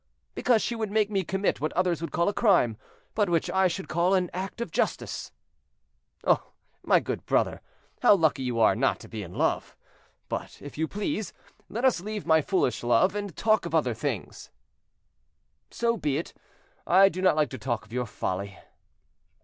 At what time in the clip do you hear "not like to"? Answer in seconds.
17.21-17.59